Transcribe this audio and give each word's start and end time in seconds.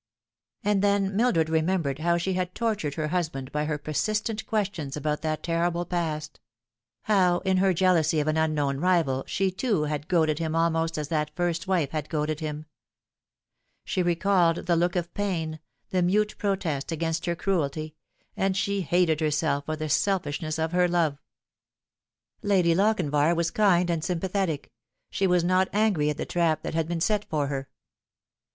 And 0.63 0.81
then 0.81 1.15
Mildred 1.15 1.47
remembered 1.47 1.99
how 1.99 2.17
she 2.17 2.33
had 2.33 2.55
tortured 2.55 2.95
he* 2.95 3.03
husband 3.03 3.51
by 3.51 3.65
her 3.65 3.77
persistent 3.77 4.47
questions 4.47 4.97
about 4.97 5.21
that 5.21 5.43
terrible 5.43 5.85
past; 5.85 6.39
how, 7.03 7.37
in 7.45 7.57
her 7.57 7.71
jealousy 7.71 8.19
of 8.19 8.27
an 8.27 8.35
unknown 8.35 8.79
rival, 8.79 9.23
she, 9.27 9.51
too, 9.51 9.83
had 9.83 10.07
goaded 10.07 10.39
him 10.39 10.55
almost 10.55 10.97
as 10.97 11.09
that 11.09 11.29
first 11.35 11.67
wife 11.67 11.91
had 11.91 12.09
goaded 12.09 12.39
him. 12.39 12.65
Mie 13.95 14.01
recalled 14.01 14.65
the 14.65 14.75
look 14.75 14.95
of 14.95 15.13
pain, 15.13 15.59
the 15.91 16.01
mute 16.01 16.33
protest 16.39 16.91
against 16.91 17.27
her 17.27 17.35
cruelty, 17.35 17.93
and 18.35 18.57
she 18.57 18.81
hated 18.81 19.19
herself 19.19 19.65
for 19.67 19.75
the 19.75 19.87
selfishness 19.87 20.57
of 20.57 20.71
her 20.71 20.87
love. 20.87 21.21
Lady 22.41 22.73
Lochinvar 22.73 23.35
was 23.35 23.51
kind 23.51 23.91
and 23.91 24.03
sympathetic. 24.03 24.71
She 25.11 25.27
was 25.27 25.43
not 25.43 25.69
angry 25.71 26.09
at 26.09 26.17
the 26.17 26.25
trap 26.25 26.63
that 26.63 26.73
had 26.73 26.87
been 26.87 27.01
set 27.01 27.23
for 27.29 27.45
her. 27.49 27.69